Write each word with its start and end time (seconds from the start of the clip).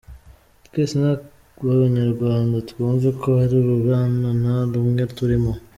Twese 0.65 0.93
nk’Abanyarwanda 1.01 2.57
twumve 2.69 3.07
ko 3.21 3.29
hari 3.41 3.55
urunana 3.61 4.53
rumwe 4.71 5.03
turimo. 5.17 5.51